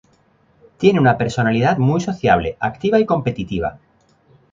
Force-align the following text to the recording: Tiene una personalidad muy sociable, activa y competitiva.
Tiene 0.79 0.99
una 0.99 1.15
personalidad 1.15 1.77
muy 1.77 2.01
sociable, 2.01 2.57
activa 2.59 2.99
y 2.99 3.05
competitiva. 3.05 3.77